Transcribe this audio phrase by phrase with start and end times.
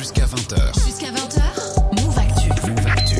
[0.00, 0.84] jusqu'à 20h.
[0.86, 2.48] Jusqu'à 20h, Move Actu.
[2.70, 3.16] Move Actu.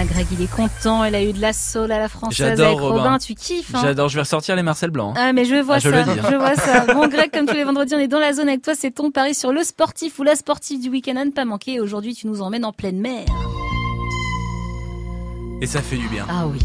[0.00, 1.04] Ah, Greg, il est content.
[1.04, 2.96] Il a eu de la soul à la française J'adore, avec Robin.
[3.04, 3.18] Robin.
[3.18, 5.10] Tu kiffes, hein J'adore, je vais ressortir les Marcel Blanc.
[5.16, 5.20] hein.
[5.28, 5.96] Ah, mais je vois Ah, je ça.
[5.96, 6.28] le dis, hein.
[6.30, 6.80] Je vois ça.
[6.92, 8.74] Bon, Greg, comme tous les vendredis, on est dans la zone avec toi.
[8.76, 11.74] C'est ton pari sur le sportif ou la sportive du week-end à ne pas manquer.
[11.74, 13.24] Et Aujourd'hui, tu nous emmènes en pleine mer.
[15.60, 16.24] Et ça fait du bien.
[16.28, 16.58] Ah oui.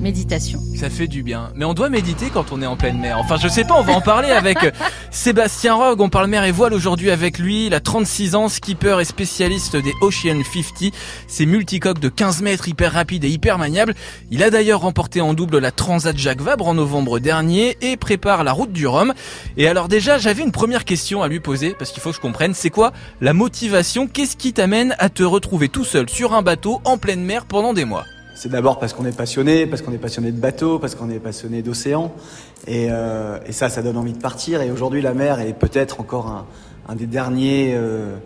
[0.00, 0.60] Méditation.
[0.76, 1.50] Ça fait du bien.
[1.54, 3.18] Mais on doit méditer quand on est en pleine mer.
[3.18, 4.70] Enfin, je sais pas, on va en parler avec euh,
[5.10, 6.00] Sébastien Rogue.
[6.00, 7.66] On parle mer et voile aujourd'hui avec lui.
[7.66, 10.92] Il a 36 ans, skipper et spécialiste des Ocean 50.
[11.26, 13.94] C'est multicoque de 15 mètres, hyper rapide et hyper maniable.
[14.30, 18.44] Il a d'ailleurs remporté en double la Transat Jacques Vabre en novembre dernier et prépare
[18.44, 19.14] la route du Rhum.
[19.56, 22.20] Et alors déjà, j'avais une première question à lui poser parce qu'il faut que je
[22.20, 22.52] comprenne.
[22.54, 24.06] C'est quoi la motivation?
[24.06, 27.72] Qu'est-ce qui t'amène à te retrouver tout seul sur un bateau en pleine mer pendant
[27.72, 28.04] des mois?
[28.34, 31.20] C'est d'abord parce qu'on est passionné, parce qu'on est passionné de bateaux, parce qu'on est
[31.20, 32.12] passionné d'océan.
[32.66, 34.60] Et, euh, et ça, ça donne envie de partir.
[34.60, 36.46] Et aujourd'hui, la mer est peut-être encore un,
[36.88, 38.16] un des derniers euh,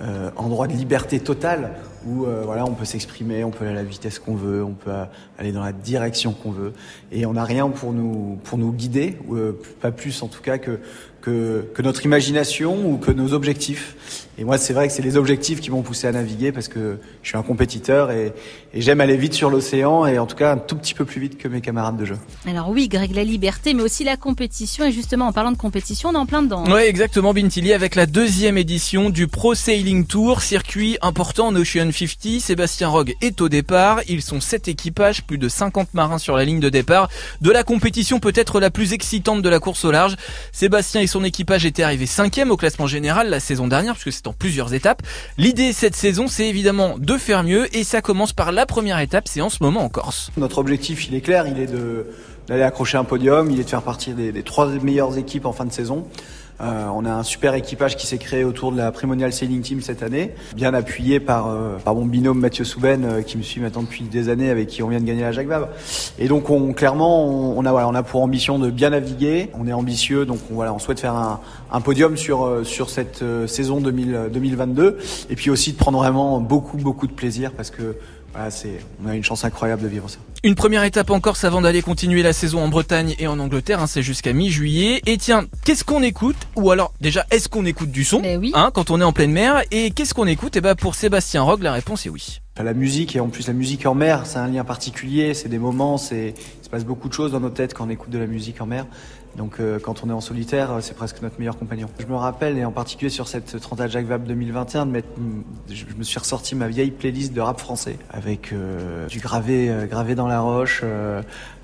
[0.00, 1.72] euh, endroits de liberté totale
[2.08, 4.72] où euh, voilà, on peut s'exprimer, on peut aller à la vitesse qu'on veut, on
[4.72, 5.04] peut euh,
[5.38, 6.72] aller dans la direction qu'on veut.
[7.12, 10.42] Et on n'a rien pour nous, pour nous guider, ou euh, pas plus en tout
[10.42, 10.78] cas que,
[11.20, 13.96] que, que notre imagination ou que nos objectifs.
[14.40, 16.98] Et moi, c'est vrai que c'est les objectifs qui m'ont poussé à naviguer parce que
[17.22, 18.32] je suis un compétiteur et,
[18.72, 21.20] et j'aime aller vite sur l'océan et en tout cas un tout petit peu plus
[21.20, 22.16] vite que mes camarades de jeu.
[22.46, 24.84] Alors oui, Greg, la liberté, mais aussi la compétition.
[24.84, 26.64] Et justement, en parlant de compétition, on est en plein dedans.
[26.66, 26.72] hein.
[26.72, 31.90] Ouais, exactement, Bintili, avec la deuxième édition du Pro Sailing Tour, circuit important en Ocean
[32.06, 32.40] 50.
[32.40, 34.00] Sébastien Rogue est au départ.
[34.08, 37.08] Ils sont sept équipages, plus de 50 marins sur la ligne de départ.
[37.40, 40.16] De la compétition peut-être la plus excitante de la course au large.
[40.52, 44.26] Sébastien et son équipage étaient arrivés cinquième au classement général la saison dernière, puisque c'est
[44.28, 45.02] en plusieurs étapes.
[45.38, 49.26] L'idée cette saison, c'est évidemment de faire mieux, et ça commence par la première étape,
[49.28, 50.30] c'est en ce moment en Corse.
[50.36, 52.06] Notre objectif, il est clair, il est de
[52.48, 55.52] d'aller accrocher un podium, il est de faire partie des, des trois meilleures équipes en
[55.52, 56.06] fin de saison.
[56.60, 59.80] Euh, on a un super équipage qui s'est créé autour de la Primonial Sailing Team
[59.80, 63.60] cette année, bien appuyé par, euh, par mon binôme Mathieu Souben, euh, qui me suit
[63.60, 65.68] maintenant depuis des années, avec qui on vient de gagner la Jacques Vabre.
[66.18, 69.50] Et donc, on, clairement, on, on a, voilà, on a pour ambition de bien naviguer.
[69.58, 71.40] On est ambitieux, donc on, voilà, on souhaite faire un,
[71.70, 74.98] un podium sur, euh, sur cette euh, saison 2000, 2022.
[75.30, 77.96] Et puis aussi de prendre vraiment beaucoup, beaucoup de plaisir parce que
[78.32, 80.18] voilà, c'est, on a une chance incroyable de vivre ça.
[80.44, 83.82] Une première étape en Corse avant d'aller continuer la saison en Bretagne et en Angleterre,
[83.82, 85.02] hein, c'est jusqu'à mi-juillet.
[85.06, 88.52] Et tiens, qu'est-ce qu'on écoute Ou alors déjà, est-ce qu'on écoute du son Mais oui.
[88.54, 91.42] hein, quand on est en pleine mer Et qu'est-ce qu'on écoute Et ben pour Sébastien
[91.42, 92.40] Rogue, la réponse est oui.
[92.62, 95.58] La musique et en plus la musique en mer, c'est un lien particulier, c'est des
[95.60, 96.34] moments, c'est
[96.68, 98.66] se passe beaucoup de choses dans nos têtes quand on écoute de la musique en
[98.66, 98.84] mer.
[99.38, 101.88] Donc euh, quand on est en solitaire, euh, c'est presque notre meilleur compagnon.
[101.98, 105.08] Je me rappelle et en particulier sur cette 30 Jacques Vabre 2021 de mettre
[105.70, 110.14] je me suis ressorti ma vieille playlist de rap français avec euh, du gravé gravé
[110.14, 110.82] dans la roche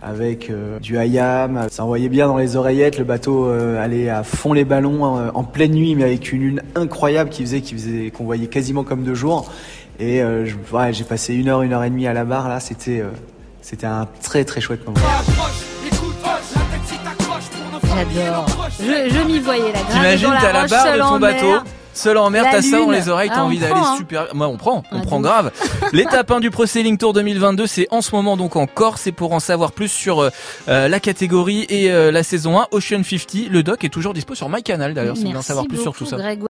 [0.03, 0.51] avec
[0.81, 5.05] du hayam, ça envoyait bien dans les oreillettes, le bateau allait à fond les ballons
[5.05, 9.15] en pleine nuit mais avec une lune incroyable qui faisait qu'on voyait quasiment comme de
[9.15, 9.51] jour.
[9.99, 10.23] Et
[10.91, 12.49] j'ai passé une heure, une heure et demie à la barre.
[12.49, 13.03] Là, c'était,
[13.65, 14.99] c'était un très très chouette moment.
[17.87, 18.47] J'adore.
[18.79, 19.93] Je, je m'y voyais la grave.
[19.93, 21.65] T'imagines, t'as la roche, barre de seul ton en bateau, mer.
[21.95, 23.95] seul en mer, La t'as ça dans les oreilles, t'as Ah, envie d'aller hein.
[23.97, 24.27] super.
[24.35, 25.53] Moi, on prend, on Ah, prend grave.
[25.93, 29.07] L'étape 1 du Pro Sailing Tour 2022, c'est en ce moment donc en Corse.
[29.07, 30.31] Et pour en savoir plus sur euh,
[30.69, 34.35] euh, la catégorie et euh, la saison 1, Ocean 50, le doc est toujours dispo
[34.35, 36.17] sur MyCanal d'ailleurs, si vous voulez en Merci savoir plus sur tout ça.
[36.17, 36.41] Greg.